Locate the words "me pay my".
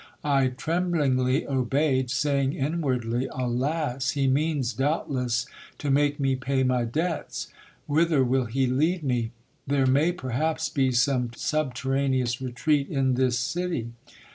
6.19-6.85